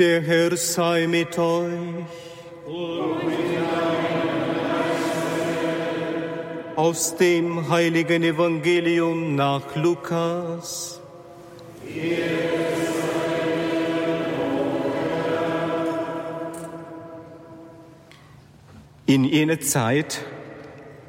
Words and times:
Der 0.00 0.22
Herr 0.22 0.56
sei 0.56 1.06
mit 1.06 1.38
euch. 1.38 2.06
Aus 6.74 7.16
dem 7.16 7.68
heiligen 7.68 8.22
Evangelium 8.22 9.34
nach 9.34 9.76
Lukas. 9.76 11.02
In 19.04 19.24
jener 19.24 19.60
Zeit 19.60 20.24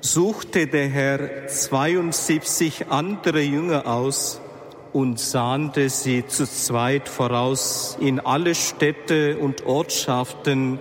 suchte 0.01 0.67
der 0.67 0.89
Herr 0.89 1.47
72 1.47 2.87
andere 2.89 3.39
Jünger 3.39 3.87
aus, 3.87 4.40
und 4.93 5.19
sandte 5.19 5.89
sie 5.89 6.25
zu 6.25 6.45
zweit 6.45 7.07
voraus 7.07 7.97
in 7.99 8.19
alle 8.19 8.55
Städte 8.55 9.37
und 9.37 9.65
Ortschaften, 9.65 10.79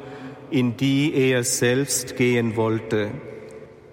in 0.51 0.77
die 0.77 1.15
er 1.15 1.45
selbst 1.45 2.17
gehen 2.17 2.57
wollte. 2.57 3.11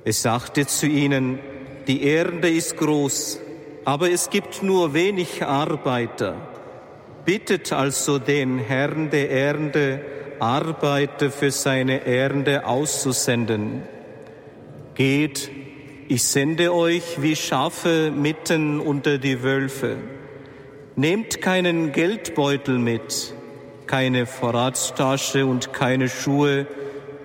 Er 0.03 0.13
sagte 0.13 0.65
zu 0.65 0.87
ihnen, 0.87 1.39
die 1.87 2.09
Ernte 2.09 2.49
ist 2.49 2.77
groß, 2.77 3.39
aber 3.85 4.09
es 4.11 4.29
gibt 4.29 4.63
nur 4.63 4.93
wenig 4.93 5.45
Arbeiter. 5.45 6.35
Bittet 7.25 7.71
also 7.71 8.19
den 8.19 8.57
Herrn 8.57 9.09
der 9.09 9.31
Ernte, 9.31 10.01
Arbeiter 10.39 11.31
für 11.31 11.51
seine 11.51 12.05
Ernte 12.05 12.65
auszusenden. 12.65 13.83
Geht 14.95 15.49
ich 16.09 16.23
sende 16.23 16.73
euch 16.73 17.21
wie 17.21 17.35
Schafe 17.35 18.11
mitten 18.15 18.79
unter 18.79 19.17
die 19.17 19.43
Wölfe. 19.43 19.97
Nehmt 20.95 21.41
keinen 21.41 21.91
Geldbeutel 21.91 22.79
mit, 22.79 23.33
keine 23.87 24.25
Vorratstasche 24.25 25.45
und 25.45 25.73
keine 25.73 26.07
Schuhe, 26.07 26.65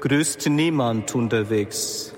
grüßt 0.01 0.49
niemand 0.49 1.15
unterwegs. 1.15 2.13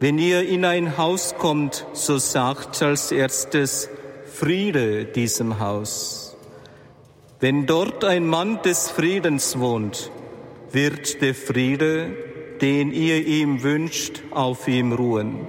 Wenn 0.00 0.18
ihr 0.18 0.46
in 0.46 0.66
ein 0.66 0.98
Haus 0.98 1.34
kommt, 1.38 1.86
so 1.94 2.18
sagt 2.18 2.82
als 2.82 3.10
erstes 3.10 3.88
Friede 4.32 5.06
diesem 5.06 5.60
Haus. 5.60 6.36
Wenn 7.40 7.64
dort 7.64 8.04
ein 8.04 8.26
Mann 8.26 8.60
des 8.62 8.90
Friedens 8.90 9.58
wohnt, 9.58 10.10
wird 10.72 11.22
der 11.22 11.34
Friede, 11.34 12.10
den 12.60 12.92
ihr 12.92 13.26
ihm 13.26 13.62
wünscht, 13.62 14.20
auf 14.30 14.68
ihm 14.68 14.92
ruhen 14.92 15.48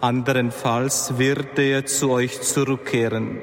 anderenfalls 0.00 1.18
wird 1.18 1.58
er 1.58 1.86
zu 1.86 2.10
euch 2.10 2.40
zurückkehren. 2.42 3.38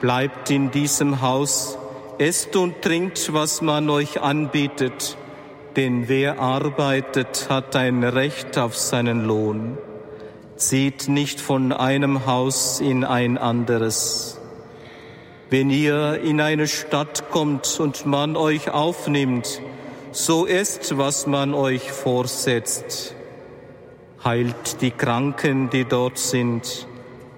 Bleibt 0.00 0.50
in 0.50 0.70
diesem 0.70 1.20
Haus, 1.20 1.78
esst 2.18 2.56
und 2.56 2.82
trinkt, 2.82 3.32
was 3.32 3.62
man 3.62 3.90
euch 3.90 4.20
anbietet, 4.20 5.16
denn 5.76 6.08
wer 6.08 6.38
arbeitet, 6.38 7.46
hat 7.48 7.74
ein 7.74 8.04
Recht 8.04 8.58
auf 8.58 8.76
seinen 8.76 9.24
Lohn. 9.24 9.78
Zieht 10.56 11.08
nicht 11.08 11.40
von 11.40 11.72
einem 11.72 12.26
Haus 12.26 12.80
in 12.80 13.04
ein 13.04 13.38
anderes. 13.38 14.40
Wenn 15.50 15.70
ihr 15.70 16.20
in 16.22 16.40
eine 16.40 16.68
Stadt 16.68 17.30
kommt 17.30 17.80
und 17.80 18.06
man 18.06 18.36
euch 18.36 18.70
aufnimmt, 18.70 19.60
so 20.12 20.46
esst, 20.46 20.96
was 20.96 21.26
man 21.26 21.54
euch 21.54 21.90
vorsetzt 21.90 23.14
heilt 24.24 24.80
die 24.80 24.90
Kranken, 24.90 25.70
die 25.70 25.84
dort 25.84 26.18
sind, 26.18 26.88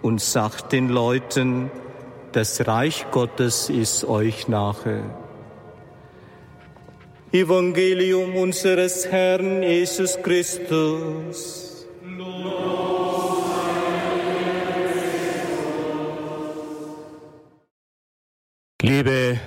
und 0.03 0.20
sagt 0.20 0.73
den 0.73 0.89
Leuten, 0.89 1.70
das 2.33 2.67
Reich 2.67 3.06
Gottes 3.11 3.70
ist 3.70 4.05
euch 4.05 4.47
nahe. 4.47 5.03
Evangelium 7.33 8.37
unseres 8.37 9.06
Herrn 9.09 9.62
Jesus 9.62 10.17
Christus. 10.23 11.87
Liebe 18.82 19.41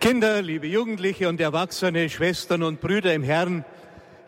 Kinder, 0.00 0.40
liebe 0.40 0.68
Jugendliche 0.68 1.28
und 1.28 1.40
Erwachsene, 1.40 2.08
Schwestern 2.08 2.62
und 2.62 2.80
Brüder 2.80 3.12
im 3.12 3.24
Herrn, 3.24 3.64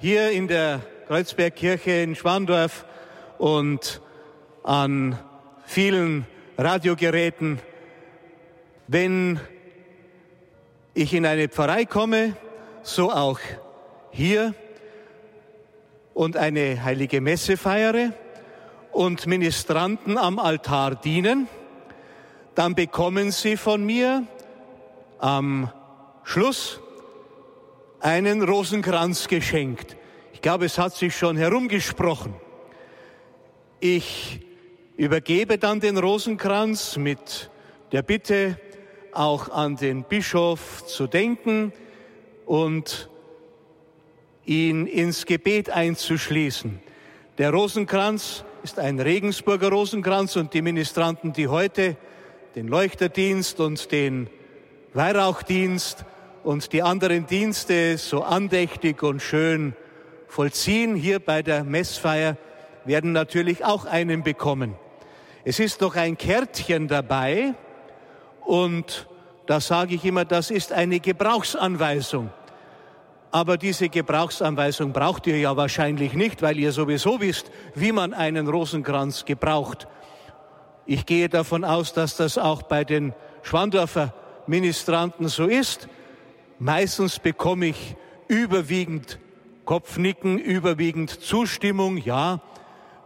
hier 0.00 0.33
in 0.33 0.49
der 0.49 0.81
Kreuzbergkirche 1.07 1.91
in 2.03 2.15
Schwandorf 2.15 2.85
und 3.39 4.01
an 4.63 5.19
vielen 5.65 6.27
Radiogeräten. 6.57 7.61
Wenn 8.87 9.41
ich 10.95 11.12
in 11.15 11.27
eine 11.27 11.49
Pfarrei 11.49 11.85
komme, 11.85 12.37
so 12.83 13.11
auch 13.11 13.41
hier 14.11 14.55
und 16.15 16.37
eine 16.37 16.85
heilige 16.85 17.21
Messe 17.21 17.57
feiere 17.57 18.12
und 18.93 19.27
Ministranten 19.27 20.19
am 20.19 20.39
Altar 20.39 20.95
dienen, 20.95 21.49
dann 22.55 22.75
bekommen 22.75 23.33
sie 23.33 23.57
von 23.57 23.85
mir 23.85 24.25
am 25.19 25.73
Schluss 26.23 26.81
einen 28.01 28.43
Rosenkranz 28.43 29.29
geschenkt. 29.29 29.97
Ich 30.43 30.45
glaube, 30.45 30.65
es 30.65 30.77
hat 30.77 30.97
sich 30.97 31.15
schon 31.15 31.37
herumgesprochen. 31.37 32.35
Ich 33.79 34.41
übergebe 34.97 35.57
dann 35.57 35.79
den 35.79 35.97
Rosenkranz 35.97 36.97
mit 36.97 37.49
der 37.93 38.03
Bitte, 38.03 38.59
auch 39.13 39.51
an 39.51 39.77
den 39.77 40.03
Bischof 40.03 40.85
zu 40.85 41.07
denken 41.07 41.73
und 42.45 43.09
ihn 44.45 44.89
ins 44.89 45.27
Gebet 45.27 45.71
einzuschließen. 45.71 46.81
Der 47.39 47.53
Rosenkranz 47.53 48.43
ist 48.65 48.81
ein 48.81 48.99
Regensburger 48.99 49.71
Rosenkranz 49.71 50.35
und 50.35 50.55
die 50.55 50.63
Ministranten, 50.63 51.33
die 51.33 51.47
heute 51.47 51.97
den 52.57 52.67
Leuchterdienst 52.67 53.61
und 53.61 53.93
den 53.93 54.29
Weihrauchdienst 54.93 56.05
und 56.43 56.73
die 56.73 56.83
anderen 56.83 57.29
Dienste 57.29 57.97
so 57.97 58.25
andächtig 58.25 59.05
und 59.05 59.23
schön 59.23 59.77
vollziehen 60.32 60.97
hier 60.97 61.19
bei 61.20 61.43
der 61.43 61.62
Messfeier, 61.62 62.38
werden 62.87 63.12
natürlich 63.12 63.66
auch 63.66 63.84
einen 63.84 64.22
bekommen. 64.22 64.76
Es 65.44 65.60
ist 65.60 65.82
noch 65.82 65.94
ein 65.94 66.16
Kärtchen 66.16 66.88
dabei 66.88 67.53
und 68.41 69.06
da 69.44 69.60
sage 69.60 69.94
ich 69.94 70.06
immer, 70.06 70.25
das 70.25 70.50
ist 70.50 70.72
eine 70.72 71.00
Gebrauchsanweisung. 71.00 72.31
Aber 73.31 73.59
diese 73.59 73.91
Gebrauchsanweisung 73.91 74.94
braucht 74.94 75.26
ihr 75.26 75.38
ja 75.38 75.54
wahrscheinlich 75.54 76.15
nicht, 76.15 76.41
weil 76.41 76.59
ihr 76.59 76.72
sowieso 76.72 77.20
wisst, 77.20 77.50
wie 77.75 77.93
man 77.93 78.14
einen 78.14 78.49
Rosenkranz 78.49 79.26
gebraucht. 79.26 79.87
Ich 80.87 81.04
gehe 81.04 81.28
davon 81.28 81.62
aus, 81.62 81.93
dass 81.93 82.16
das 82.16 82.38
auch 82.38 82.62
bei 82.62 82.84
den 82.84 83.12
Schwandorfer 83.43 84.14
Ministranten 84.47 85.28
so 85.28 85.44
ist. 85.44 85.88
Meistens 86.59 87.19
bekomme 87.19 87.66
ich 87.66 87.97
überwiegend 88.28 89.19
Kopfnicken, 89.65 90.39
überwiegend 90.39 91.11
Zustimmung. 91.11 91.97
Ja, 91.97 92.41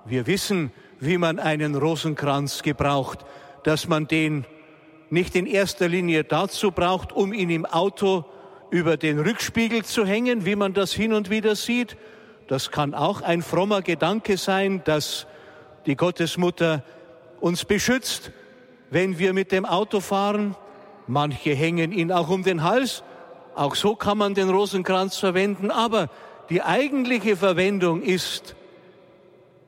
wir 0.04 0.26
wissen, 0.26 0.72
wie 1.00 1.18
man 1.18 1.38
einen 1.38 1.74
Rosenkranz 1.74 2.62
gebraucht, 2.62 3.24
dass 3.64 3.88
man 3.88 4.06
den 4.06 4.46
nicht 5.10 5.36
in 5.36 5.46
erster 5.46 5.88
Linie 5.88 6.24
dazu 6.24 6.72
braucht, 6.72 7.12
um 7.12 7.32
ihn 7.32 7.50
im 7.50 7.66
Auto 7.66 8.24
über 8.70 8.96
den 8.96 9.20
Rückspiegel 9.20 9.84
zu 9.84 10.04
hängen, 10.04 10.44
wie 10.44 10.56
man 10.56 10.72
das 10.72 10.92
hin 10.92 11.12
und 11.12 11.30
wieder 11.30 11.54
sieht. 11.54 11.96
Das 12.48 12.70
kann 12.70 12.94
auch 12.94 13.22
ein 13.22 13.42
frommer 13.42 13.82
Gedanke 13.82 14.36
sein, 14.36 14.82
dass 14.84 15.26
die 15.86 15.96
Gottesmutter 15.96 16.82
uns 17.40 17.64
beschützt, 17.64 18.32
wenn 18.90 19.18
wir 19.18 19.32
mit 19.32 19.52
dem 19.52 19.64
Auto 19.66 20.00
fahren. 20.00 20.56
Manche 21.06 21.54
hängen 21.54 21.92
ihn 21.92 22.10
auch 22.10 22.28
um 22.28 22.42
den 22.42 22.62
Hals. 22.62 23.02
Auch 23.54 23.74
so 23.74 23.94
kann 23.94 24.18
man 24.18 24.34
den 24.34 24.50
Rosenkranz 24.50 25.16
verwenden. 25.16 25.70
Aber 25.70 26.10
die 26.50 26.62
eigentliche 26.62 27.36
Verwendung 27.36 28.02
ist, 28.02 28.54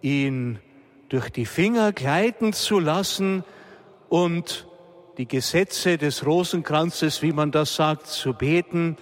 ihn 0.00 0.58
durch 1.08 1.30
die 1.30 1.46
Finger 1.46 1.92
gleiten 1.92 2.52
zu 2.52 2.78
lassen 2.78 3.44
und 4.08 4.66
die 5.16 5.26
Gesetze 5.26 5.98
des 5.98 6.25
Rosenkranzes, 6.25 7.22
wie 7.22 7.32
man 7.32 7.50
das 7.50 7.75
sagt, 7.75 8.06
zu 8.06 8.34
beten, 8.34 8.96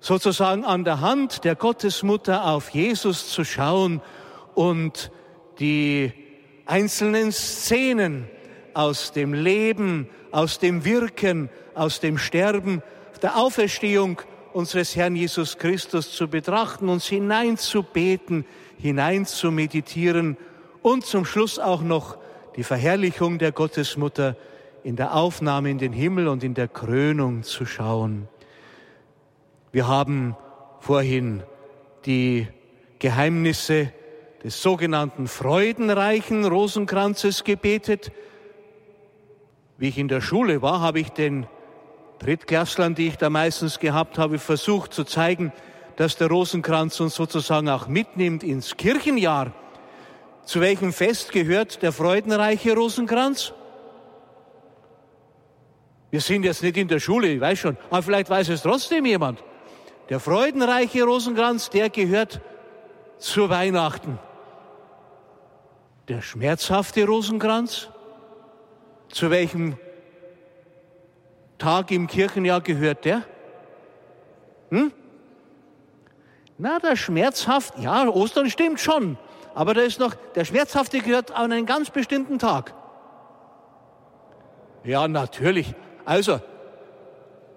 sozusagen 0.00 0.64
an 0.64 0.84
der 0.84 1.00
Hand 1.00 1.44
der 1.44 1.54
Gottesmutter 1.54 2.46
auf 2.46 2.70
Jesus 2.70 3.28
zu 3.28 3.44
schauen 3.44 4.00
und 4.54 5.10
die 5.58 6.12
einzelnen 6.64 7.32
Szenen 7.32 8.28
aus 8.74 9.12
dem 9.12 9.34
Leben, 9.34 10.08
aus 10.30 10.58
dem 10.58 10.84
Wirken, 10.84 11.50
aus 11.74 12.00
dem 12.00 12.16
Sterben, 12.16 12.82
der 13.20 13.36
Auferstehung 13.36 14.20
unseres 14.54 14.96
Herrn 14.96 15.16
Jesus 15.16 15.58
Christus 15.58 16.12
zu 16.12 16.28
betrachten, 16.28 16.88
uns 16.88 17.06
hineinzubeten, 17.06 18.44
hineinzumeditieren 18.78 20.36
und 20.82 21.04
zum 21.06 21.24
Schluss 21.24 21.58
auch 21.58 21.82
noch 21.82 22.18
die 22.56 22.64
Verherrlichung 22.64 23.38
der 23.38 23.52
Gottesmutter 23.52 24.36
in 24.84 24.96
der 24.96 25.14
Aufnahme 25.14 25.70
in 25.70 25.78
den 25.78 25.92
Himmel 25.92 26.28
und 26.28 26.42
in 26.44 26.54
der 26.54 26.68
Krönung 26.68 27.44
zu 27.44 27.66
schauen. 27.66 28.28
Wir 29.70 29.86
haben 29.86 30.36
vorhin 30.80 31.42
die 32.04 32.48
Geheimnisse 32.98 33.92
des 34.42 34.60
sogenannten 34.60 35.28
freudenreichen 35.28 36.44
Rosenkranzes 36.44 37.44
gebetet. 37.44 38.12
Wie 39.78 39.88
ich 39.88 39.98
in 39.98 40.08
der 40.08 40.20
Schule 40.20 40.62
war, 40.62 40.80
habe 40.80 41.00
ich 41.00 41.10
den 41.10 41.46
Drittklasslern, 42.22 42.94
die 42.94 43.08
ich 43.08 43.16
da 43.16 43.30
meistens 43.30 43.80
gehabt 43.80 44.16
habe, 44.16 44.38
versucht 44.38 44.94
zu 44.94 45.04
zeigen, 45.04 45.52
dass 45.96 46.16
der 46.16 46.28
Rosenkranz 46.28 47.00
uns 47.00 47.14
sozusagen 47.16 47.68
auch 47.68 47.88
mitnimmt 47.88 48.44
ins 48.44 48.76
Kirchenjahr. 48.76 49.52
Zu 50.44 50.60
welchem 50.60 50.92
Fest 50.92 51.32
gehört 51.32 51.82
der 51.82 51.92
freudenreiche 51.92 52.74
Rosenkranz? 52.74 53.52
Wir 56.10 56.20
sind 56.20 56.44
jetzt 56.44 56.62
nicht 56.62 56.76
in 56.76 56.88
der 56.88 57.00
Schule, 57.00 57.28
ich 57.28 57.40
weiß 57.40 57.58
schon, 57.58 57.76
aber 57.90 58.02
vielleicht 58.02 58.30
weiß 58.30 58.48
es 58.50 58.62
trotzdem 58.62 59.06
jemand. 59.06 59.42
Der 60.08 60.20
freudenreiche 60.20 61.04
Rosenkranz, 61.04 61.70
der 61.70 61.90
gehört 61.90 62.40
zu 63.18 63.48
Weihnachten. 63.48 64.18
Der 66.08 66.20
schmerzhafte 66.20 67.06
Rosenkranz, 67.06 67.88
zu 69.08 69.30
welchem 69.30 69.78
Tag 71.62 71.92
im 71.92 72.08
Kirchenjahr 72.08 72.60
gehört 72.60 73.04
der? 73.04 73.22
Hm? 74.70 74.90
Na, 76.58 76.80
der 76.80 76.96
schmerzhaft, 76.96 77.78
ja, 77.78 78.08
Ostern 78.08 78.50
stimmt 78.50 78.80
schon, 78.80 79.16
aber 79.54 79.72
da 79.72 79.82
ist 79.82 80.00
noch, 80.00 80.16
der 80.34 80.44
schmerzhafte 80.44 80.98
gehört 80.98 81.30
an 81.30 81.52
einen 81.52 81.64
ganz 81.64 81.90
bestimmten 81.90 82.40
Tag. 82.40 82.74
Ja, 84.82 85.06
natürlich. 85.06 85.72
Also, 86.04 86.40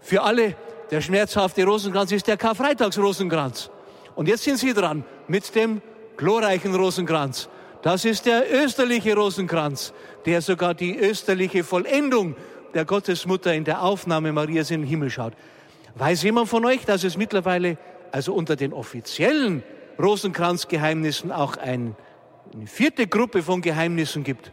für 0.02 0.22
alle, 0.22 0.56
der 0.92 1.01
schmerzhafte 1.01 1.66
Rosenkranz 1.66 2.12
ist 2.12 2.28
der 2.28 2.38
Karfreitagsrosenkranz. 2.38 3.72
Und 4.13 4.28
jetzt 4.28 4.44
sind 4.44 4.60
Sie 4.60 4.75
dran 4.75 5.04
mit 5.28 5.56
dem 5.56 5.81
glorreichen 6.16 6.75
Rosenkranz. 6.75 7.50
Das 7.81 8.06
ist 8.06 8.28
der 8.28 8.54
österliche 8.54 9.16
Rosenkranz, 9.16 9.94
der 10.28 10.42
sogar 10.42 10.75
die 10.75 10.96
österliche 10.96 11.63
Vollendung 11.63 12.36
der 12.75 12.86
Gottesmutter 12.86 13.54
in 13.54 13.63
der 13.63 13.81
Aufnahme 13.81 14.31
Marias 14.33 14.69
in 14.69 14.81
den 14.81 14.88
Himmel 14.88 15.10
schaut. 15.10 15.33
Weiß 15.95 16.24
jemand 16.24 16.50
von 16.50 16.66
euch, 16.66 16.86
dass 16.86 17.04
es 17.06 17.18
mittlerweile, 17.18 17.77
also 18.12 18.33
unter 18.33 18.56
den 18.56 18.74
offiziellen 18.74 19.63
Rosenkranzgeheimnissen, 19.98 21.31
auch 21.31 21.56
ein, 21.56 21.95
eine 22.54 22.68
vierte 22.68 23.07
Gruppe 23.07 23.42
von 23.42 23.62
Geheimnissen 23.62 24.24
gibt? 24.24 24.51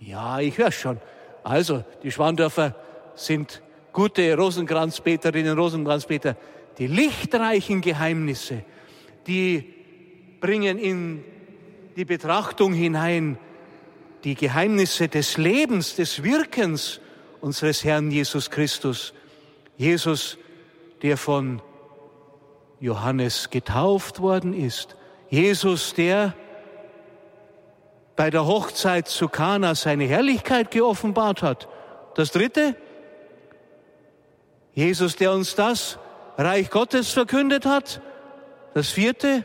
Ja, 0.00 0.40
ich 0.40 0.56
höre 0.56 0.72
schon. 0.72 0.98
Also, 1.44 1.84
die 2.02 2.10
Schwandorfer 2.10 2.74
sind 3.14 3.62
gute 3.92 4.34
Rosenkranzbeterinnen, 4.34 5.58
Rosenkranzbeter. 5.58 6.36
Die 6.78 6.86
lichtreichen 6.86 7.82
Geheimnisse, 7.82 8.62
die 9.26 9.74
bringen 10.40 10.78
in 10.78 11.24
die 11.96 12.04
Betrachtung 12.04 12.72
hinein 12.72 13.36
die 14.24 14.34
Geheimnisse 14.34 15.08
des 15.08 15.36
Lebens, 15.36 15.96
des 15.96 16.22
Wirkens 16.22 17.00
unseres 17.40 17.84
Herrn 17.84 18.10
Jesus 18.10 18.50
Christus. 18.50 19.14
Jesus, 19.76 20.38
der 21.02 21.16
von 21.16 21.62
Johannes 22.80 23.50
getauft 23.50 24.20
worden 24.20 24.52
ist. 24.52 24.96
Jesus, 25.30 25.94
der 25.94 26.34
bei 28.16 28.30
der 28.30 28.46
Hochzeit 28.46 29.06
zu 29.06 29.28
Kana 29.28 29.76
seine 29.76 30.04
Herrlichkeit 30.04 30.72
geoffenbart 30.72 31.42
hat. 31.42 31.68
Das 32.16 32.32
dritte, 32.32 32.74
Jesus, 34.72 35.14
der 35.14 35.32
uns 35.32 35.54
das 35.54 35.98
Reich 36.36 36.70
Gottes 36.70 37.10
verkündet 37.10 37.64
hat. 37.64 38.00
Das 38.74 38.88
vierte, 38.88 39.44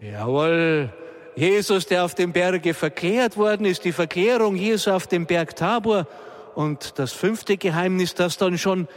jawohl, 0.00 0.92
Jesus, 1.36 1.86
der 1.86 2.04
auf 2.04 2.14
dem 2.14 2.32
Berge 2.32 2.74
verklärt 2.74 3.36
worden 3.36 3.66
ist, 3.66 3.84
die 3.84 3.92
Verklärung 3.92 4.56
Jesu 4.56 4.90
auf 4.90 5.06
dem 5.06 5.26
Berg 5.26 5.56
Tabor. 5.56 6.06
Und 6.54 6.98
das 6.98 7.12
fünfte 7.12 7.56
Geheimnis, 7.56 8.14
das 8.14 8.36
dann 8.36 8.58
schon 8.58 8.88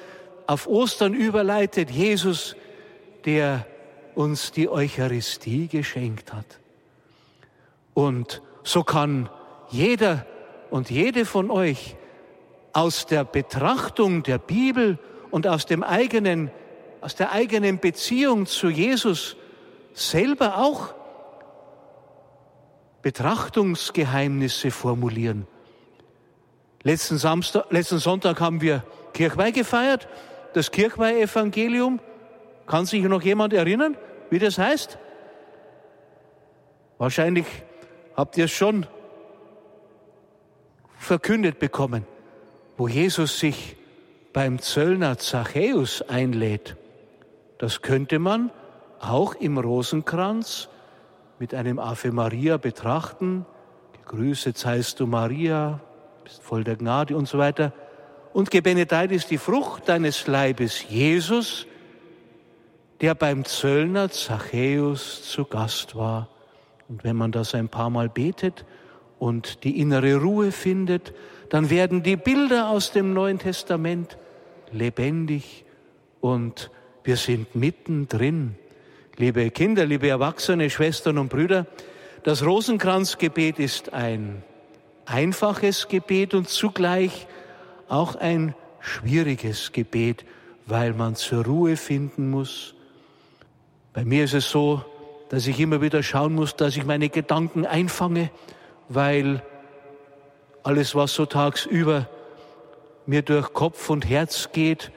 auf 0.48 0.68
Ostern 0.68 1.14
überleitet, 1.14 1.90
Jesus, 1.92 2.56
der 3.26 3.66
uns 4.16 4.52
die 4.52 4.70
Eucharistie 4.70 5.68
geschenkt 5.68 6.34
hat. 6.34 6.60
Und 7.94 8.42
so 8.64 8.84
kann 8.84 9.30
jeder 9.70 10.26
und 10.70 10.90
jede 10.90 11.26
von 11.26 11.52
euch 11.52 11.96
aus 12.74 13.06
der 13.06 13.24
Betrachtung 13.24 14.24
der 14.24 14.40
Bibel 14.40 14.98
und 15.32 15.48
aus 15.48 15.66
dem 15.66 15.84
eigenen, 15.84 16.52
aus 17.02 17.16
der 17.16 17.32
eigenen 17.32 17.80
Beziehung 17.80 18.48
zu 18.48 18.70
Jesus 18.70 19.36
selber 19.94 20.58
auch 20.58 20.96
Betrachtungsgeheimnisse 23.04 24.72
formulieren. 24.72 25.46
Letzten, 26.82 27.18
Samstag, 27.18 27.66
letzten 27.70 28.00
Sonntag 28.00 28.40
haben 28.40 28.62
wir 28.62 28.84
Kirchweih 29.14 29.52
gefeiert, 29.52 30.08
das 30.54 30.72
Kirchweih-Evangelium. 30.72 32.00
Kann 32.66 32.86
sich 32.86 33.04
noch 33.04 33.22
jemand 33.22 33.54
erinnern, 33.54 33.98
wie 34.30 34.40
das 34.40 34.58
heißt? 34.58 34.98
Wahrscheinlich 36.98 37.46
habt 38.16 38.38
ihr 38.38 38.46
es 38.46 38.52
schon 38.52 38.88
verkündet 40.98 41.60
bekommen, 41.60 42.06
wo 42.78 42.88
Jesus 42.88 43.40
sich 43.40 43.76
beim 44.32 44.60
Zöllner 44.60 45.18
Zachäus 45.18 46.02
einlädt. 46.02 46.78
Das 47.58 47.82
könnte 47.82 48.20
man 48.20 48.52
auch 49.00 49.36
im 49.36 49.58
Rosenkranz 49.58 50.70
mit 51.40 51.54
einem 51.54 51.80
Ave 51.80 52.12
Maria 52.12 52.58
betrachten. 52.58 53.46
Gegrüßet 53.94 54.58
seist 54.58 55.00
du 55.00 55.08
Maria, 55.08 55.80
bist 56.24 56.42
voll 56.42 56.64
der 56.64 56.76
Gnade 56.76 57.16
und 57.16 57.28
so 57.28 57.38
weiter. 57.38 57.74
Und 58.34 58.52
gebenedeit 58.52 59.12
ist 59.12 59.30
die 59.30 59.38
Frucht 59.38 59.88
deines 59.90 60.28
Leibes, 60.28 60.90
Jesus, 60.90 61.68
der 63.02 63.16
beim 63.16 63.46
Zöllner 63.46 64.10
Zachäus 64.10 65.30
zu 65.30 65.46
Gast 65.46 65.96
war. 65.96 66.30
Und 66.90 67.04
wenn 67.04 67.16
man 67.16 67.32
das 67.32 67.54
ein 67.54 67.70
paar 67.70 67.90
Mal 67.90 68.10
betet 68.10 68.66
und 69.20 69.64
die 69.64 69.80
innere 69.80 70.16
Ruhe 70.16 70.52
findet, 70.52 71.14
dann 71.50 71.70
werden 71.70 72.04
die 72.04 72.16
Bilder 72.16 72.70
aus 72.70 72.92
dem 72.92 73.14
Neuen 73.14 73.40
Testament 73.40 74.18
lebendig 74.72 75.66
und 76.20 76.72
wir 77.04 77.18
sind 77.18 77.56
mittendrin. 77.56 78.56
Liebe 79.18 79.52
Kinder, 79.52 79.86
liebe 79.86 80.10
Erwachsene, 80.10 80.72
Schwestern 80.72 81.20
und 81.20 81.30
Brüder, 81.30 81.68
das 82.24 82.44
Rosenkranzgebet 82.44 83.60
ist 83.60 83.94
ein 83.94 84.42
einfaches 85.06 85.88
Gebet 85.88 86.34
und 86.34 86.50
zugleich 86.50 87.28
auch 87.88 88.16
ein 88.16 88.56
schwieriges 88.80 89.72
Gebet, 89.72 90.26
weil 90.66 90.94
man 90.94 91.16
zur 91.16 91.46
Ruhe 91.46 91.78
finden 91.78 92.32
muss. 92.32 92.74
Bei 93.94 94.04
mir 94.04 94.24
ist 94.24 94.34
es 94.34 94.50
so, 94.50 94.84
dass 95.30 95.46
ich 95.46 95.60
immer 95.60 95.80
wieder 95.80 96.02
schauen 96.02 96.34
muss, 96.34 96.56
dass 96.56 96.76
ich 96.76 96.84
meine 96.84 97.10
Gedanken 97.10 97.68
einfange, 97.68 98.32
weil 98.90 99.44
alles, 100.64 100.96
was 100.96 101.14
so 101.14 101.28
tagsüber 101.28 102.10
mir 103.06 103.22
durch 103.22 103.54
Kopf 103.54 103.92
und 103.92 104.10
Herz 104.10 104.50
geht, 104.54 104.92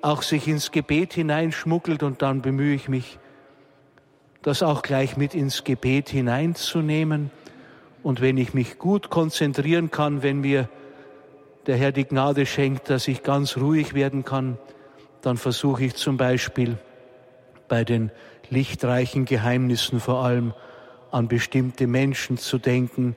auch 0.00 0.22
sich 0.22 0.48
ins 0.48 0.72
Gebet 0.72 1.12
hineinschmuggelt 1.12 2.02
und 2.02 2.22
dann 2.22 2.40
bemühe 2.40 2.74
ich 2.74 2.88
mich, 2.88 3.18
das 4.42 4.62
auch 4.62 4.82
gleich 4.82 5.16
mit 5.16 5.34
ins 5.34 5.64
Gebet 5.64 6.08
hineinzunehmen. 6.08 7.30
Und 8.02 8.20
wenn 8.20 8.36
ich 8.36 8.54
mich 8.54 8.78
gut 8.78 9.10
konzentrieren 9.10 9.90
kann, 9.90 10.22
wenn 10.22 10.40
mir 10.40 10.68
der 11.66 11.76
Herr 11.76 11.92
die 11.92 12.04
Gnade 12.04 12.46
schenkt, 12.46 12.88
dass 12.88 13.08
ich 13.08 13.22
ganz 13.22 13.56
ruhig 13.56 13.94
werden 13.94 14.24
kann, 14.24 14.56
dann 15.20 15.36
versuche 15.36 15.84
ich 15.84 15.96
zum 15.96 16.16
Beispiel 16.16 16.78
bei 17.66 17.84
den 17.84 18.10
lichtreichen 18.48 19.24
Geheimnissen 19.24 20.00
vor 20.00 20.24
allem 20.24 20.54
an 21.10 21.28
bestimmte 21.28 21.86
Menschen 21.86 22.38
zu 22.38 22.58
denken, 22.58 23.16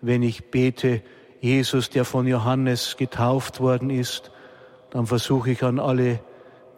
wenn 0.00 0.22
ich 0.22 0.50
bete, 0.50 1.02
Jesus, 1.40 1.90
der 1.90 2.04
von 2.04 2.26
Johannes 2.26 2.96
getauft 2.96 3.60
worden 3.60 3.90
ist, 3.90 4.30
dann 4.90 5.06
versuche 5.06 5.50
ich 5.50 5.62
an 5.62 5.78
alle 5.78 6.20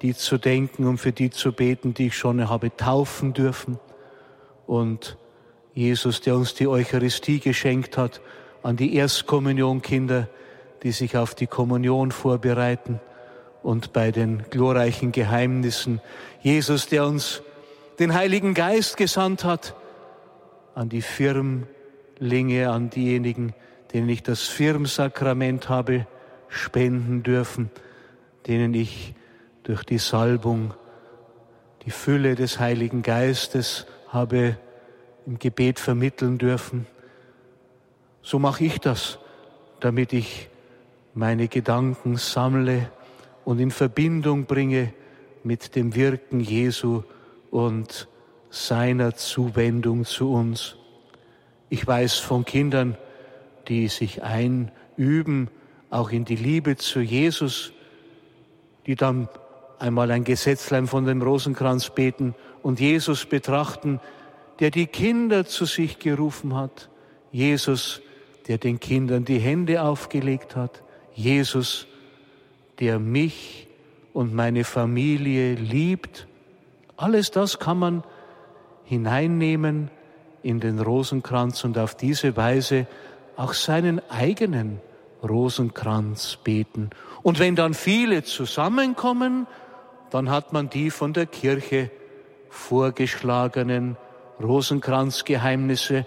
die 0.02 0.14
zu 0.14 0.37
denken 0.37 0.87
und 0.87 0.99
für 0.99 1.12
die 1.12 1.30
zu 1.30 1.52
beten, 1.52 1.94
die 1.94 2.09
ich 2.09 2.16
schon 2.16 2.49
habe 2.49 2.76
taufen 2.76 3.32
dürfen. 3.32 3.78
Und 4.66 5.16
Jesus, 5.75 6.21
der 6.21 6.37
uns 6.37 6.54
die 6.54 6.66
Eucharistie 6.66 7.40
geschenkt 7.40 7.97
hat, 7.97 8.21
an 8.62 8.76
die 8.76 8.94
Erstkommunionkinder, 8.94 10.28
die 10.82 10.92
sich 10.92 11.16
auf 11.16 11.35
die 11.35 11.47
Kommunion 11.47 12.12
vorbereiten 12.12 13.00
und 13.62 13.92
bei 13.92 14.11
den 14.11 14.44
glorreichen 14.50 15.12
Geheimnissen. 15.12 16.00
Jesus, 16.40 16.88
der 16.88 17.06
uns 17.06 17.42
den 17.99 18.14
Heiligen 18.14 18.54
Geist 18.54 18.97
gesandt 18.97 19.44
hat, 19.44 19.75
an 20.75 20.88
die 20.88 21.02
Firmlinge, 21.02 22.71
an 22.71 22.90
diejenigen, 22.90 23.54
denen 23.92 24.09
ich 24.09 24.23
das 24.23 24.42
Firmsakrament 24.42 25.68
habe 25.68 26.06
spenden 26.49 27.23
dürfen, 27.23 27.71
denen 28.47 28.75
ich 28.75 29.14
durch 29.62 29.85
die 29.85 29.99
Salbung 29.99 30.75
die 31.85 31.90
Fülle 31.90 32.35
des 32.35 32.59
Heiligen 32.59 33.02
Geistes 33.02 33.87
habe 34.09 34.57
im 35.26 35.38
Gebet 35.38 35.78
vermitteln 35.78 36.38
dürfen. 36.38 36.87
So 38.23 38.38
mache 38.38 38.64
ich 38.64 38.78
das, 38.78 39.19
damit 39.81 40.12
ich 40.12 40.49
meine 41.14 41.49
Gedanken 41.49 42.16
sammle 42.16 42.90
und 43.45 43.59
in 43.59 43.71
Verbindung 43.71 44.45
bringe 44.47 44.92
mit 45.42 45.75
dem 45.75 45.95
Wirken 45.95 46.40
Jesu 46.40 47.02
und 47.50 48.09
seiner 48.50 49.14
Zuwendung 49.16 50.04
zu 50.04 50.33
uns. 50.33 50.76
Ich 51.69 51.87
weiß 51.87 52.16
von 52.16 52.45
Kindern, 52.45 52.97
die 53.69 53.88
sich 53.88 54.23
einüben, 54.23 55.49
auch 55.90 56.11
in 56.11 56.25
die 56.25 56.37
Liebe 56.37 56.76
zu 56.76 57.00
Jesus, 57.00 57.73
die 58.87 58.95
dann 58.95 59.28
einmal 59.83 60.12
ein 60.12 60.23
Gesetzlein 60.23 60.87
von 60.87 61.05
dem 61.07 61.21
Rosenkranz 61.21 61.91
beten 61.91 62.37
und 62.62 62.79
Jesus 62.79 63.27
betrachten, 63.27 64.01
der 64.61 64.71
die 64.71 64.87
Kinder 64.87 65.45
zu 65.45 65.65
sich 65.65 65.99
gerufen 65.99 66.55
hat. 66.55 66.89
Jesus, 67.33 68.01
der 68.47 68.59
den 68.59 68.79
Kindern 68.79 69.25
die 69.25 69.41
Hände 69.41 69.83
aufgelegt 69.83 70.55
hat. 70.55 70.83
Jesus, 71.15 71.89
der 72.79 73.01
mich 73.01 73.67
und 74.12 74.33
meine 74.33 74.62
Familie 74.62 75.55
liebt. 75.57 76.29
Alles 76.97 77.33
das 77.33 77.59
kann 77.59 77.79
man 77.79 78.05
hineinnehmen 78.85 79.91
in 80.45 80.61
den 80.61 80.79
Rosenkranz 80.79 81.65
und 81.65 81.77
auf 81.77 81.97
diese 81.97 82.37
Weise 82.37 82.87
auch 83.37 83.53
seinen 83.53 84.01
eigenen 84.11 84.81
Rosenkranz 85.29 86.39
beten. 86.45 86.91
Und 87.23 87.41
wenn 87.41 87.57
dann 87.57 87.75
viele 87.75 88.23
zusammenkommen, 88.23 89.49
dann 90.12 90.31
hat 90.31 90.52
man 90.52 90.69
die 90.69 90.90
von 90.90 91.14
der 91.14 91.25
Kirche 91.25 91.90
vorgeschlagenen 92.50 93.97
Rosenkranzgeheimnisse, 94.42 96.04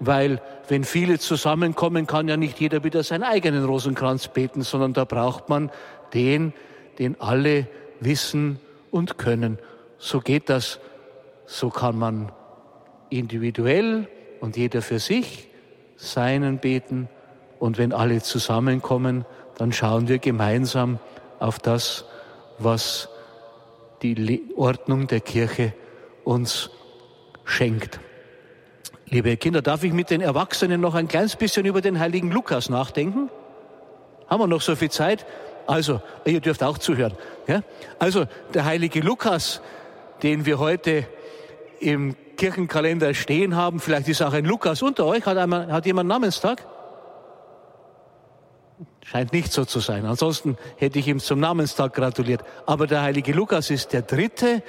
weil 0.00 0.42
wenn 0.68 0.82
viele 0.82 1.20
zusammenkommen, 1.20 2.08
kann 2.08 2.26
ja 2.26 2.36
nicht 2.36 2.58
jeder 2.58 2.82
wieder 2.82 3.04
seinen 3.04 3.22
eigenen 3.22 3.64
Rosenkranz 3.64 4.26
beten, 4.26 4.62
sondern 4.62 4.92
da 4.92 5.04
braucht 5.04 5.48
man 5.48 5.70
den, 6.14 6.52
den 6.98 7.20
alle 7.20 7.68
wissen 8.00 8.58
und 8.90 9.18
können. 9.18 9.58
So 9.98 10.20
geht 10.20 10.48
das, 10.48 10.80
so 11.46 11.70
kann 11.70 11.96
man 11.96 12.32
individuell 13.08 14.08
und 14.40 14.56
jeder 14.56 14.82
für 14.82 14.98
sich 14.98 15.48
seinen 15.94 16.58
beten 16.58 17.08
und 17.60 17.78
wenn 17.78 17.92
alle 17.92 18.20
zusammenkommen, 18.20 19.24
dann 19.58 19.72
schauen 19.72 20.08
wir 20.08 20.18
gemeinsam 20.18 20.98
auf 21.38 21.60
das, 21.60 22.04
was 22.58 23.08
die 24.12 24.42
Ordnung 24.56 25.06
der 25.06 25.20
Kirche 25.20 25.72
uns 26.24 26.70
schenkt. 27.44 28.00
Liebe 29.06 29.36
Kinder, 29.36 29.62
darf 29.62 29.82
ich 29.82 29.92
mit 29.92 30.10
den 30.10 30.20
Erwachsenen 30.20 30.80
noch 30.80 30.94
ein 30.94 31.08
kleines 31.08 31.36
bisschen 31.36 31.64
über 31.64 31.80
den 31.80 31.98
heiligen 31.98 32.30
Lukas 32.30 32.68
nachdenken? 32.68 33.30
Haben 34.28 34.40
wir 34.40 34.46
noch 34.46 34.60
so 34.60 34.76
viel 34.76 34.90
Zeit? 34.90 35.24
Also, 35.66 36.02
ihr 36.26 36.40
dürft 36.40 36.62
auch 36.62 36.76
zuhören. 36.76 37.14
Ja? 37.46 37.62
Also, 37.98 38.26
der 38.52 38.66
heilige 38.66 39.00
Lukas, 39.00 39.62
den 40.22 40.44
wir 40.44 40.58
heute 40.58 41.06
im 41.80 42.14
Kirchenkalender 42.36 43.14
stehen 43.14 43.56
haben, 43.56 43.80
vielleicht 43.80 44.08
ist 44.08 44.20
auch 44.20 44.32
ein 44.34 44.44
Lukas 44.44 44.82
unter 44.82 45.06
euch, 45.06 45.24
hat, 45.24 45.38
einmal, 45.38 45.72
hat 45.72 45.86
jemand 45.86 46.08
Namenstag? 46.08 46.66
Scheint 49.04 49.32
nicht 49.32 49.52
so 49.52 49.64
zu 49.64 49.80
sein. 49.80 50.06
Ansonsten 50.06 50.56
hätte 50.76 50.98
ich 50.98 51.06
ihm 51.06 51.20
zum 51.20 51.38
Namenstag 51.38 51.92
gratuliert. 51.92 52.42
Aber 52.66 52.86
der 52.86 53.02
heilige 53.02 53.32
Lukas 53.32 53.70
ist 53.70 53.92
der 53.92 54.02
dritte 54.02 54.62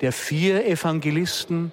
der 0.00 0.12
vier 0.12 0.66
Evangelisten 0.66 1.72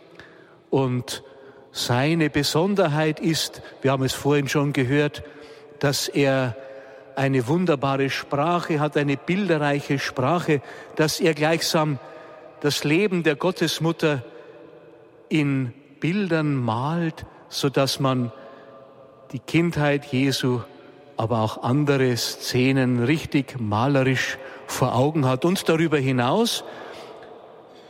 und 0.70 1.24
seine 1.72 2.30
Besonderheit 2.30 3.20
ist, 3.20 3.62
wir 3.82 3.92
haben 3.92 4.04
es 4.04 4.14
vorhin 4.14 4.48
schon 4.48 4.74
gehört, 4.74 5.24
dass 5.80 6.08
er 6.08 6.56
eine 7.16 7.48
wunderbare 7.48 8.10
Sprache 8.10 8.80
hat, 8.80 8.96
eine 8.96 9.18
bilderreiche 9.18 10.00
Sprache, 10.00 10.62
dass 10.96 11.20
er 11.20 11.34
gleichsam 11.34 12.00
das 12.62 12.84
Leben 12.84 13.24
der 13.24 13.36
Gottesmutter 13.36 14.24
in 15.30 15.74
Bildern 16.00 16.56
malt, 16.56 17.26
so 17.50 17.70
dass 17.70 18.00
man 18.00 18.32
die 19.32 19.40
Kindheit 19.40 20.06
Jesu 20.06 20.62
aber 21.18 21.42
auch 21.42 21.64
andere 21.64 22.16
Szenen 22.18 23.04
richtig 23.04 23.60
malerisch 23.60 24.38
vor 24.68 24.96
Augen 24.96 25.26
hat. 25.26 25.46
Und 25.46 25.68
darüber 25.70 25.98
hinaus 25.98 26.64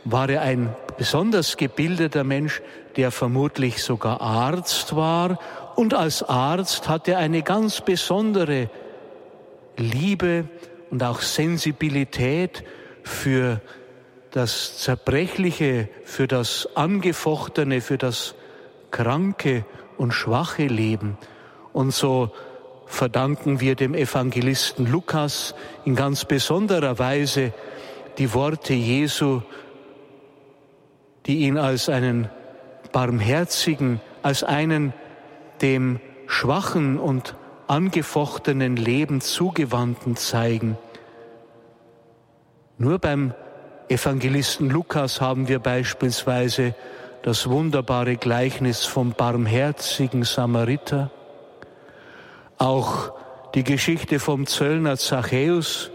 war 0.04 0.28
er 0.28 0.42
ein 0.42 0.74
besonders 0.96 1.56
gebildeter 1.56 2.24
Mensch, 2.24 2.62
der 2.96 3.10
vermutlich 3.10 3.82
sogar 3.82 4.20
Arzt 4.20 4.94
war. 4.94 5.38
Und 5.76 5.94
als 5.94 6.22
Arzt 6.22 6.88
hat 6.88 7.08
er 7.08 7.18
eine 7.18 7.42
ganz 7.42 7.80
besondere 7.80 8.70
Liebe 9.76 10.44
und 10.90 11.02
auch 11.02 11.20
Sensibilität 11.20 12.62
für 13.02 13.60
das 14.30 14.78
Zerbrechliche, 14.78 15.88
für 16.04 16.28
das 16.28 16.68
Angefochtene, 16.74 17.80
für 17.80 17.98
das 17.98 18.34
kranke 18.90 19.64
und 19.96 20.12
schwache 20.12 20.66
Leben. 20.66 21.18
Und 21.72 21.92
so 21.92 22.32
verdanken 22.86 23.60
wir 23.60 23.74
dem 23.74 23.94
Evangelisten 23.94 24.90
Lukas 24.90 25.54
in 25.84 25.94
ganz 25.96 26.24
besonderer 26.24 26.98
Weise 26.98 27.52
die 28.18 28.32
Worte 28.34 28.74
Jesu, 28.74 29.42
die 31.26 31.38
ihn 31.38 31.58
als 31.58 31.88
einen 31.88 32.28
barmherzigen, 32.92 34.00
als 34.22 34.44
einen 34.44 34.92
dem 35.60 36.00
schwachen 36.26 36.98
und 36.98 37.34
angefochtenen 37.66 38.76
Leben 38.76 39.20
zugewandten 39.20 40.16
zeigen. 40.16 40.76
Nur 42.78 42.98
beim 42.98 43.34
Evangelisten 43.88 44.70
Lukas 44.70 45.20
haben 45.20 45.48
wir 45.48 45.58
beispielsweise 45.58 46.74
das 47.22 47.48
wunderbare 47.48 48.16
Gleichnis 48.16 48.84
vom 48.84 49.12
barmherzigen 49.12 50.24
Samariter, 50.24 51.10
auch 52.58 53.12
die 53.54 53.64
Geschichte 53.64 54.18
vom 54.18 54.46
Zöllner 54.46 54.96
Zachäus 54.96 55.90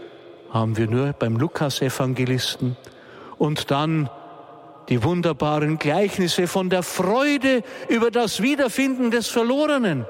haben 0.50 0.76
wir 0.76 0.88
nur 0.88 1.12
beim 1.12 1.36
Lukas-Evangelisten 1.36 2.76
und 3.38 3.70
dann 3.70 4.10
die 4.88 5.02
wunderbaren 5.04 5.78
Gleichnisse 5.78 6.46
von 6.46 6.68
der 6.68 6.82
Freude 6.82 7.62
über 7.88 8.10
das 8.10 8.42
Wiederfinden 8.42 9.10
des 9.10 9.28
Verlorenen. 9.28 10.04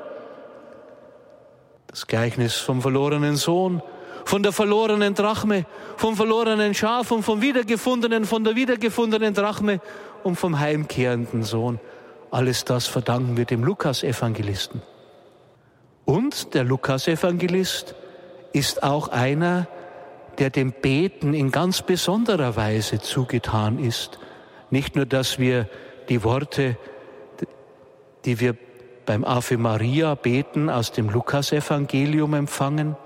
Das 1.88 2.06
Gleichnis 2.06 2.54
vom 2.54 2.80
verlorenen 2.80 3.36
Sohn, 3.36 3.82
von 4.24 4.42
der 4.42 4.52
verlorenen 4.52 5.14
Drachme, 5.14 5.66
vom 5.96 6.16
verlorenen 6.16 6.72
Schaf 6.72 7.10
und 7.10 7.24
vom 7.24 7.42
wiedergefundenen, 7.42 8.24
von 8.24 8.44
der 8.44 8.54
wiedergefundenen 8.54 9.34
Drachme 9.34 9.80
und 10.22 10.36
vom 10.36 10.58
heimkehrenden 10.58 11.42
Sohn. 11.42 11.80
Alles 12.30 12.64
das 12.64 12.86
verdanken 12.86 13.36
wir 13.36 13.44
dem 13.44 13.64
Lukas-Evangelisten. 13.64 14.82
Und 16.10 16.54
der 16.54 16.64
Lukas-Evangelist 16.64 17.94
ist 18.52 18.82
auch 18.82 19.06
einer, 19.06 19.68
der 20.38 20.50
dem 20.50 20.72
Beten 20.72 21.34
in 21.34 21.52
ganz 21.52 21.82
besonderer 21.82 22.56
Weise 22.56 22.98
zugetan 22.98 23.78
ist. 23.78 24.18
Nicht 24.70 24.96
nur, 24.96 25.06
dass 25.06 25.38
wir 25.38 25.68
die 26.08 26.24
Worte, 26.24 26.76
die 28.24 28.40
wir 28.40 28.56
beim 29.06 29.24
Ave 29.24 29.56
Maria 29.56 30.16
beten, 30.16 30.68
aus 30.68 30.90
dem 30.90 31.10
Lukasevangelium 31.10 32.34
empfangen. 32.34 32.96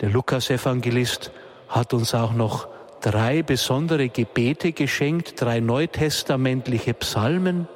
Der 0.00 0.08
Lukasevangelist 0.08 1.30
hat 1.68 1.92
uns 1.92 2.14
auch 2.14 2.32
noch 2.32 2.68
drei 3.02 3.42
besondere 3.42 4.08
Gebete 4.08 4.72
geschenkt, 4.72 5.42
drei 5.42 5.60
neutestamentliche 5.60 6.94
Psalmen. 6.94 7.68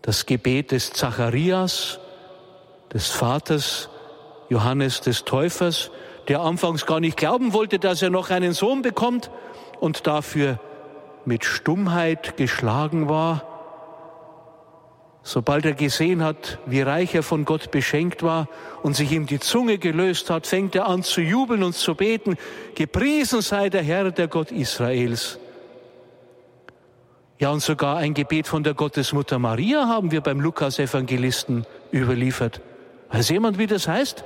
Das 0.00 0.24
Gebet 0.24 0.70
des 0.70 0.94
Zacharias, 0.94 2.00
des 2.92 3.08
Vaters 3.08 3.88
Johannes 4.48 5.00
des 5.00 5.24
Täufers, 5.24 5.90
der 6.28 6.40
anfangs 6.40 6.86
gar 6.86 7.00
nicht 7.00 7.16
glauben 7.16 7.52
wollte, 7.52 7.78
dass 7.78 8.02
er 8.02 8.10
noch 8.10 8.30
einen 8.30 8.52
Sohn 8.52 8.82
bekommt 8.82 9.30
und 9.80 10.06
dafür 10.06 10.60
mit 11.24 11.44
Stummheit 11.44 12.36
geschlagen 12.36 13.08
war. 13.08 13.46
Sobald 15.24 15.64
er 15.64 15.74
gesehen 15.74 16.22
hat, 16.22 16.58
wie 16.66 16.82
reich 16.82 17.14
er 17.14 17.22
von 17.22 17.44
Gott 17.44 17.70
beschenkt 17.70 18.22
war 18.24 18.48
und 18.82 18.96
sich 18.96 19.12
ihm 19.12 19.26
die 19.26 19.38
Zunge 19.38 19.78
gelöst 19.78 20.30
hat, 20.30 20.46
fängt 20.46 20.74
er 20.74 20.86
an 20.86 21.04
zu 21.04 21.20
jubeln 21.20 21.62
und 21.62 21.74
zu 21.74 21.94
beten, 21.94 22.36
gepriesen 22.74 23.40
sei 23.40 23.68
der 23.68 23.82
Herr, 23.82 24.10
der 24.10 24.26
Gott 24.26 24.50
Israels. 24.50 25.38
Ja, 27.38 27.50
und 27.50 27.60
sogar 27.60 27.96
ein 27.96 28.14
Gebet 28.14 28.46
von 28.48 28.62
der 28.62 28.74
Gottesmutter 28.74 29.38
Maria 29.38 29.86
haben 29.86 30.10
wir 30.10 30.20
beim 30.20 30.40
Lukas-Evangelisten 30.40 31.66
überliefert. 31.92 32.60
Weiß 33.12 33.28
jemand, 33.28 33.58
wie 33.58 33.66
das 33.66 33.86
heißt? 33.86 34.24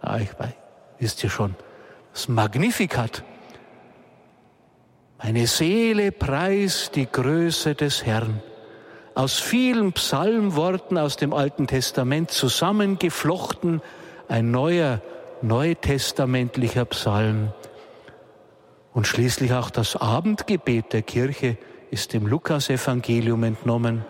Ah, 0.00 0.18
ich 0.18 0.38
weiß, 0.38 0.54
wisst 1.00 1.24
ihr 1.24 1.30
schon. 1.30 1.56
Das 2.12 2.28
Magnificat. 2.28 3.24
Meine 5.22 5.48
Seele 5.48 6.12
preist 6.12 6.94
die 6.94 7.10
Größe 7.10 7.74
des 7.74 8.06
Herrn. 8.06 8.40
Aus 9.16 9.40
vielen 9.40 9.92
Psalmworten 9.94 10.96
aus 10.96 11.16
dem 11.16 11.34
Alten 11.34 11.66
Testament 11.66 12.30
zusammengeflochten 12.30 13.82
ein 14.28 14.52
neuer, 14.52 15.00
neutestamentlicher 15.42 16.84
Psalm. 16.84 17.52
Und 18.92 19.08
schließlich 19.08 19.52
auch 19.54 19.70
das 19.70 19.96
Abendgebet 19.96 20.92
der 20.92 21.02
Kirche 21.02 21.58
ist 21.90 22.12
dem 22.12 22.28
Lukasevangelium 22.28 23.42
entnommen. 23.42 24.04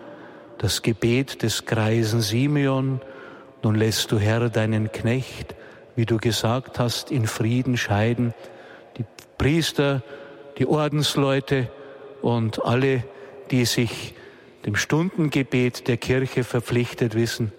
Das 0.59 0.81
Gebet 0.81 1.41
des 1.41 1.65
greisen 1.65 2.19
Simeon. 2.19 2.99
Nun 3.63 3.75
lässt 3.75 4.11
du 4.11 4.19
Herr 4.19 4.49
deinen 4.49 4.91
Knecht, 4.91 5.55
wie 5.95 6.05
du 6.05 6.17
gesagt 6.17 6.79
hast, 6.79 7.11
in 7.11 7.27
Frieden 7.27 7.77
scheiden. 7.77 8.33
Die 8.97 9.05
Priester, 9.37 10.03
die 10.57 10.67
Ordensleute 10.67 11.69
und 12.21 12.65
alle, 12.65 13.05
die 13.51 13.63
sich 13.63 14.13
dem 14.65 14.75
Stundengebet 14.75 15.87
der 15.87 15.95
Kirche 15.95 16.43
verpflichtet 16.43 17.15
wissen, 17.15 17.53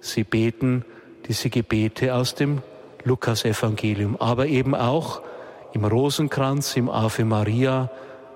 sie 0.00 0.22
beten 0.22 0.84
diese 1.28 1.48
Gebete 1.48 2.14
aus 2.14 2.34
dem 2.34 2.60
Lukasevangelium, 3.04 4.16
aber 4.20 4.46
eben 4.46 4.74
auch 4.74 5.22
im 5.72 5.86
Rosenkranz, 5.86 6.76
im 6.76 6.90
Ave 6.90 7.24
Maria 7.24 7.90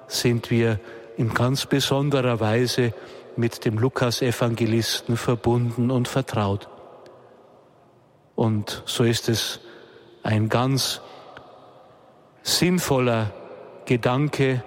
sind 0.08 0.50
wir 0.50 0.80
in 1.18 1.35
ganz 1.35 1.66
besonderer 1.66 2.40
Weise 2.40 2.94
mit 3.37 3.64
dem 3.64 3.78
Lukas-Evangelisten 3.78 5.16
verbunden 5.16 5.90
und 5.90 6.09
vertraut. 6.09 6.69
Und 8.35 8.83
so 8.87 9.05
ist 9.05 9.28
es 9.28 9.61
ein 10.23 10.49
ganz 10.49 11.00
sinnvoller 12.43 13.33
Gedanke 13.87 14.62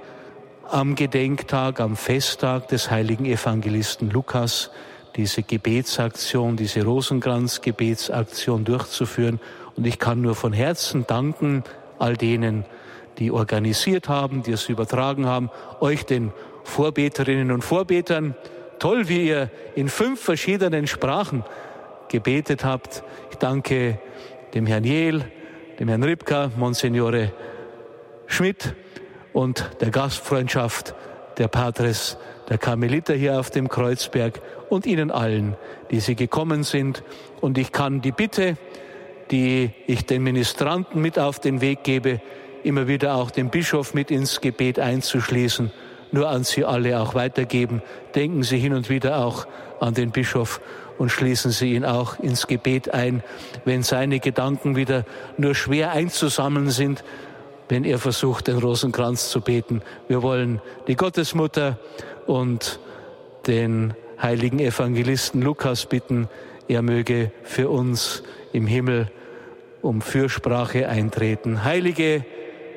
am 0.70 0.96
Gedenktag, 0.96 1.80
am 1.80 1.96
Festtag 1.96 2.68
des 2.68 2.92
heiligen 2.92 3.26
Evangelisten 3.26 4.10
Lukas, 4.10 4.72
diese 5.16 5.44
Gebetsaktion, 5.44 6.58
diese 6.58 6.84
Rosenkranz-Gebetsaktion 6.84 8.66
durchzuführen. 8.66 9.40
Und 9.76 9.88
ich 9.88 10.00
kann 10.00 10.22
nur 10.22 10.36
von 10.36 10.54
Herzen 10.54 11.06
danken 11.08 11.64
all 11.98 12.16
denen, 12.16 12.66
die 13.18 13.32
organisiert 13.32 14.08
haben, 14.08 14.44
die 14.44 14.52
es 14.52 14.70
übertragen 14.70 15.26
haben, 15.26 15.50
euch 15.80 16.06
den 16.06 16.32
Vorbeterinnen 16.64 17.52
und 17.52 17.64
Vorbetern. 17.64 18.36
Toll, 18.80 19.10
wie 19.10 19.28
ihr 19.28 19.52
in 19.76 19.90
fünf 19.90 20.22
verschiedenen 20.22 20.88
Sprachen 20.88 21.44
gebetet 22.08 22.64
habt. 22.64 23.04
Ich 23.30 23.36
danke 23.36 24.00
dem 24.54 24.66
Herrn 24.66 24.86
Jehl, 24.86 25.26
dem 25.80 25.90
Herrn 25.90 26.04
Ripka, 26.04 26.50
Monsignore 26.56 27.34
Schmidt 28.26 28.76
und 29.34 29.70
der 29.82 29.92
Gastfreundschaft 29.92 30.96
der 31.38 31.50
Patres 31.50 32.18
der 32.48 32.58
Karmeliter 32.58 33.14
hier 33.14 33.40
auf 33.40 33.52
dem 33.52 33.68
Kreuzberg 33.68 34.42
und 34.70 34.86
Ihnen 34.86 35.12
allen, 35.12 35.56
die 35.92 36.00
Sie 36.00 36.16
gekommen 36.16 36.64
sind. 36.64 37.04
Und 37.42 37.58
ich 37.58 37.72
kann 37.72 38.02
die 38.02 38.12
Bitte, 38.12 38.58
die 39.30 39.72
ich 39.88 40.06
den 40.06 40.24
Ministranten 40.24 41.02
mit 41.02 41.20
auf 41.20 41.40
den 41.40 41.62
Weg 41.62 41.84
gebe, 41.84 42.22
immer 42.64 42.88
wieder 42.88 43.16
auch 43.16 43.30
den 43.30 43.50
Bischof 43.50 43.94
mit 43.94 44.10
ins 44.10 44.42
Gebet 44.42 44.80
einzuschließen, 44.80 45.72
nur 46.12 46.30
an 46.30 46.44
Sie 46.44 46.66
alle 46.66 47.00
auch 47.00 47.16
weitergeben. 47.16 47.82
Denken 48.16 48.44
Sie 48.44 48.58
hin 48.58 48.74
und 48.74 48.90
wieder 48.90 49.24
auch 49.26 49.48
an 49.80 49.94
den 49.94 50.12
Bischof 50.12 50.62
und 50.98 51.10
schließen 51.10 51.52
Sie 51.52 51.74
ihn 51.74 51.86
auch 51.86 52.20
ins 52.20 52.48
Gebet 52.48 52.94
ein, 52.94 53.24
wenn 53.66 53.84
seine 53.84 54.20
Gedanken 54.20 54.76
wieder 54.76 55.06
nur 55.38 55.56
schwer 55.56 55.92
einzusammeln 55.92 56.70
sind, 56.70 57.04
wenn 57.70 57.86
er 57.86 58.00
versucht, 58.00 58.48
den 58.48 58.58
Rosenkranz 58.58 59.30
zu 59.30 59.42
beten. 59.42 59.82
Wir 60.08 60.22
wollen 60.24 60.62
die 60.88 60.96
Gottesmutter 60.96 61.80
und 62.26 62.80
den 63.48 63.94
heiligen 64.22 64.60
Evangelisten 64.60 65.42
Lukas 65.42 65.86
bitten, 65.86 66.28
er 66.68 66.82
möge 66.82 67.32
für 67.44 67.70
uns 67.70 68.22
im 68.54 68.68
Himmel 68.68 69.10
um 69.82 70.02
Fürsprache 70.02 70.88
eintreten. 70.90 71.64
Heilige 71.64 72.26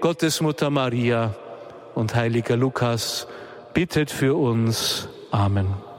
Gottesmutter 0.00 0.70
Maria 0.70 1.34
und 1.94 2.14
heiliger 2.14 2.56
Lukas, 2.56 3.26
bittet 3.74 4.10
für 4.10 4.34
uns. 4.34 5.08
Amen. 5.30 5.91